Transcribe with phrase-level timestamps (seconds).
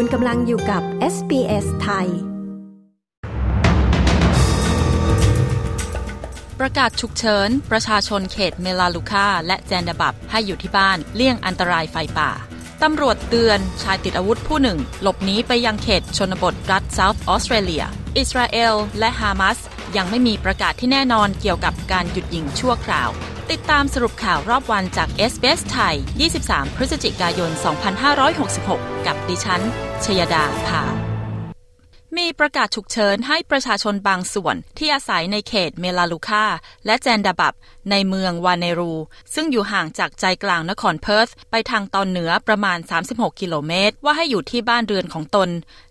[0.00, 0.82] คุณกำลังอยู่กับ
[1.14, 2.08] SBS ไทย
[6.60, 12.30] ประกาศฉุกเฉิน ประชาชนเขตเมลาลูคาและแจนดาบับให้อยู่ที่บ้านเลี่ยงอันตรายไฟป่า
[12.82, 17.84] ตำรวจเตือนชายติดอาวุธผู้หนึ่ง หลบหนีไปยังเขตชนบทรัฐเซาท์ออสเตรเลีย
[18.18, 19.58] อิสราเอล และฮามาส
[19.96, 23.10] ยังไม่มีประกาศที่แน่นอนเกี่ยวกับการหยุดยิงชั่วคราว
[23.54, 25.96] ติดตามสรุปข่าวรอบวันจาก s อ s ไทย
[26.36, 27.50] 23 พฤศจิกายน
[28.28, 29.62] 2566 กับดิฉัน
[30.04, 30.82] ชยดาภา
[32.16, 36.44] มีประกาศฉุกเฉินให้ประชาชนบางส่วนที่อาศัยในเขตเมลาลูคา
[36.86, 37.54] และแจนดาบับ
[37.90, 38.94] ในเมืองวานเนรู
[39.34, 42.78] ซึ่งอยู่ห่างจากใจกลางนครเพิร์ธไปทางตอนเหนือประมาณ
[43.10, 45.48] 36 กิโลเมตร ว่าให้อยู่ที่บ้านเรือนของตน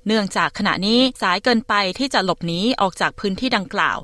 [0.08, 4.00] เนื่องจากขณะนี้สายเกินไปที่จะหลบหนีออกจากพื้นที่ดังกล่าว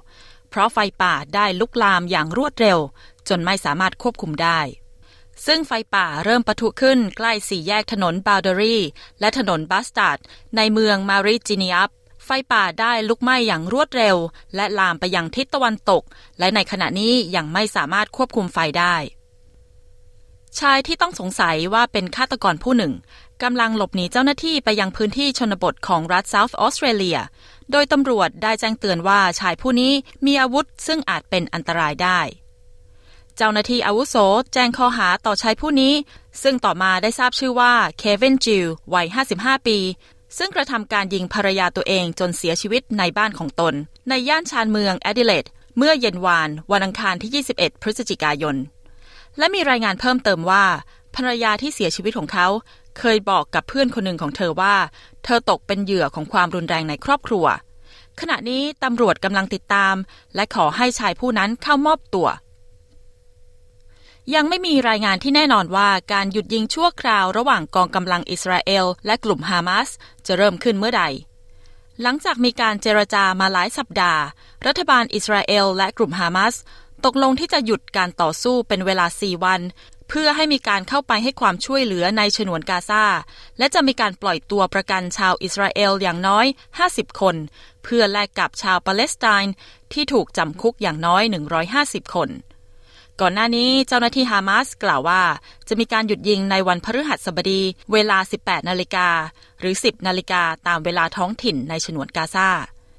[0.54, 2.80] เพราะไฟป่าได้ลุกลามอย่างรวดเร็ว
[3.30, 4.60] จนไม่สามารถควบคุมได้
[5.46, 8.78] ซึ่งไฟป่าเริ่มปะทุขึ้นใกล้สี่แยกถนนบาวเดอรี
[9.20, 10.20] และถนนบัสตัด
[10.56, 11.90] ในเมืองมาริจินีอัป
[12.26, 14.18] ไฟป่าได้ลุกไหม้อย่างรวดเร็ว
[14.56, 16.04] และลามไปยังทิศตะวันตก
[16.40, 18.96] และในขณะนี้ยังไม่สามารถควบคุมไฟได้
[20.60, 22.94] ชายที่ต้องสงสัยว่าเป็นฆาตกรผู้หนึ่ง
[23.44, 27.18] กำลังหลบหนีเจ้าหน้าที่ไปยังพื้นที่ชนบทของรัฐเซาท์ออสเตรเลีย
[27.72, 29.94] โดยตำรวจได้แจ้งเตือนว่าชายผู้นี้
[30.26, 32.20] มีอาวุธซึ่งอาจเป็นอันตรายได้
[33.38, 34.16] เจ้าหน้าที่อาวุโส
[34.54, 35.94] แจ้งข้อหาต่อชายผู้นี้
[36.44, 39.78] ซึ่งต่อมาได้ทราบชื่อว่าเควินจิววัย 55 ปี
[40.38, 43.74] ซึ่งกระทำการยิงภรรยาตัวเองจนเสียชีวิตในบ้านของตน
[44.10, 45.46] ในย่านชานเมืองแอดิเลด
[45.78, 48.56] เมื่อเย็นวานวันอังคารที่ 21 พฤศจิกายน
[49.38, 50.66] และมีรายงานเพิ่มเติมว่า
[51.16, 52.48] ภรรยาที่เสียชีวิตของเขา
[53.00, 54.76] เคยบอกกับเพื่อนคนหนึ่งของเธอว่า
[55.24, 57.46] เธอตกเป็นเหยื่อของความรุนแรงในครอบครัว
[58.20, 59.96] ขณะนี้ตำรวจกำลังติดตาม
[60.36, 62.28] และขอให้ชายผู้นั้นเข้ามอบตัว
[64.36, 69.90] ยังไม่มีรายงานที่แน่นอนว่าการหยุดยิงชั่วคราวระหว่างกองกำลังอิสราเอล และกลุ่มฮามาส
[70.26, 71.04] จะเริ่มขึ้นเมื่อใด
[72.02, 74.22] หลังจากมีการเจรจามาหลายสัปดาห์
[74.66, 76.56] รัฐบาลอิสราเอล และกลุ่มฮามาส
[77.06, 79.62] ตกลงที่จะหยุดการต่อสู้เป็นเวลา 4 วัน
[80.10, 83.06] เพื่อให้มีการเข้าไปให้ความช่วยเหลือในฉนวนกาซา
[83.58, 86.46] และจะมีการปล่อยตัวประกันชาวอิสราเอลอย่างน้อย
[86.84, 87.36] 50 คน
[87.84, 89.54] เพื่อแลกกับชาวปาเลสไตน์
[89.94, 91.24] ที่ถูกจำคุกอย่างน้อย
[91.70, 92.30] 150 คน
[93.22, 95.22] ก่อนหน้านี้เจ้าหน้าที่ฮามาสกล่าวว่า
[95.68, 99.08] จะมีการหยุดยิงในวันพฤหัสบดีเวลา 18 นาฬิกา
[99.60, 102.50] หรือ 10 นาฬิกาตามเวลาท้องถิ่นในฉนวนกาซา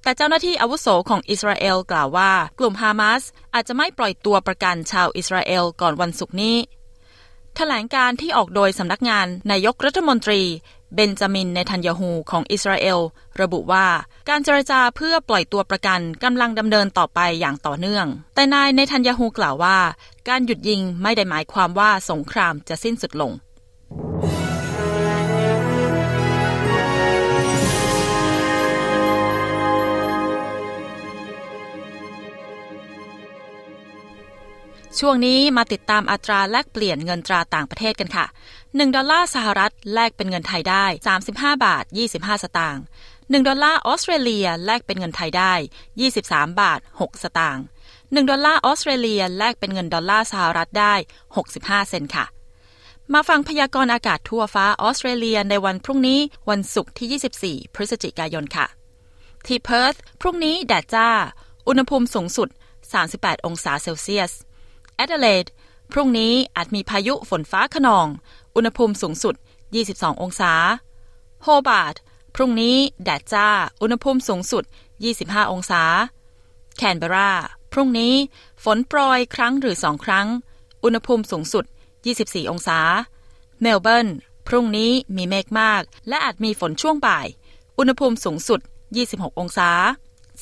[0.03, 3.23] แต่เจ้าหน้าที่อาวุโสของอิสราเอลกล่าวว่า กลุ่มฮามาส
[3.55, 6.57] อาจจะไม่ปล่อยตัวประกันชาวอิสราเอลก่อนวันศุกร์นี้
[7.55, 10.41] ถแถลงการที่ออกโดยสำนักงานนายกรัฐมนตรี
[10.95, 12.99] เบนจามินเนทันยาฮูของอิสราเอล
[13.41, 13.87] ระบุว่า
[14.29, 19.79] การเจรจาเพื่อปล่อยตัวประกันกำลังดำเนินต่อไปอย่างต่อเนื่อง แต่นายเนทันยาฮูกล่าวว่า
[20.29, 23.33] การหยุดยิงไม่ได้หมายความว่าสงครามจะสิ้นสุดลง
[35.01, 38.27] ช่วงนี้มาติดตามอัตราแลกเปลี่ยนเงินตราต่างประเทศกันค่ะ
[38.61, 40.85] 1 ดอลลาร์สหรัฐแลกเป็นเงินไทยได้
[41.25, 41.85] 35 บาท
[42.15, 42.83] 25 สตางค์
[43.13, 45.53] 1 ดอลลาร์ออสเตรเลียแลกเป็นเงินไทยได้
[46.05, 50.95] 23 บาท 6 สตางค์1ดอลลาร์ออสเตรเลียแลกเป็นเงินดอลลาร์สหรัฐได้
[51.41, 52.25] 65 เซนต์ค่ะ
[53.13, 58.67] มาฟังพยากรณ์อากาศทั่วฟ้าออสเตรเลียในวันพรุ่งนี้วันศุกร์ที่ 24 พฤศจิกายนค่ะ
[59.47, 61.09] ที่เพิร์ธพรุ่งนี้แดดจ้า
[61.69, 62.49] อุณหภูมิสูงสุด
[62.97, 64.33] 38 องศาเซลเซียส
[64.97, 65.47] แอดิเลด
[65.93, 68.07] พรุ่งนี้อาจมีพายุฝนฟ้าคะนอง
[68.55, 69.35] อุณหภูมิสูงสุด
[69.79, 70.53] 22 องศา
[71.43, 71.95] โฮบาร์ต
[72.35, 73.49] พรุ่งนี้แดดจ้า
[73.83, 74.65] อุณหภูมิสูงสุด
[75.09, 75.83] 25 องศา
[76.77, 77.33] แคนเบรา
[77.73, 78.15] พรุ่งนี้
[78.65, 80.27] ฝนโปรยครั้งหรือสองครั้ง
[80.85, 81.65] อุณหภูมิสูงสุด
[82.09, 82.79] 24 องศา
[83.61, 84.09] เมลเบิร์น
[84.49, 87.27] พรุ่งนี้มีเมฆมาก และอาจมีฝนช่วงบ่าย
[87.79, 88.61] อุณหภูมิสูงสุด
[88.99, 89.71] 26 องศา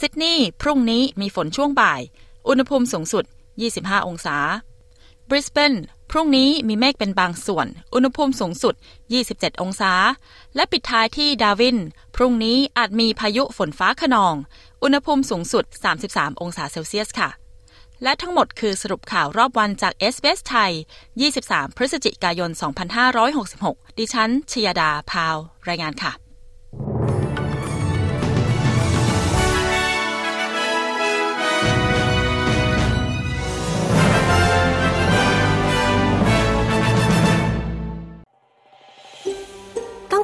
[0.00, 2.00] ซิดนีย์ พรุ่งนี้มีฝนช่วงบ่าย
[2.48, 3.24] อุณหภูมิสูงสุด
[3.60, 4.36] 25 องศา
[5.28, 5.74] บริสเบน
[6.10, 8.74] พรุ่งนี้มีเมฆเป็นบางส่วน อุณหภูมิสูงสุด
[9.18, 9.92] 27 องศา
[10.54, 11.78] และปิดท้ายที่ดาร์วิน
[12.16, 14.34] พรุ่งนี้อาจมีพายุฝนฟ้าคะนอง
[14.82, 15.64] อุณหภูมิสูงสุด
[16.02, 17.30] 33 องศาเซลเซียสค่ะ
[18.02, 20.72] และทั้งหมดคือสรุปข่าวรอบวันจาก SBS ไทย
[21.24, 22.50] 23 พฤศจิกายน
[23.24, 25.36] 2566 ดิฉันชยดาพาว
[25.68, 26.21] รายงานค่ะ